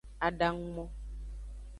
[0.27, 0.83] Adangumo.